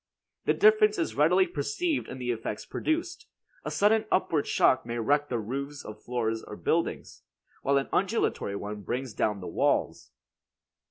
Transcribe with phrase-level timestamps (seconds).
[0.45, 3.27] The difference is readily perceived in the effects produced.
[3.63, 7.21] A sudden upward shock may wreck the roofs or floors of buildings,
[7.61, 10.09] while an undulatory one brings down the walls.